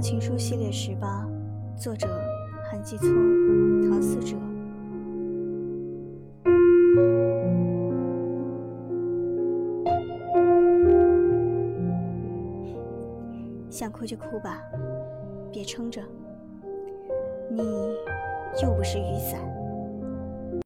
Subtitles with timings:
[0.00, 1.26] 情书系列十八
[1.76, 2.08] 作者
[2.70, 3.08] 韩继聪
[3.90, 4.36] 唐思哲。
[13.68, 14.62] 想哭就哭吧
[15.52, 16.00] 别撑着
[17.50, 17.62] 你
[18.62, 19.57] 又不是雨伞。